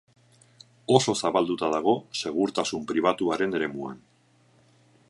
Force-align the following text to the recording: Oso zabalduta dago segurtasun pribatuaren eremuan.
Oso 0.99 1.13
zabalduta 1.21 1.69
dago 1.75 1.93
segurtasun 2.23 2.89
pribatuaren 2.93 3.57
eremuan. 3.61 4.03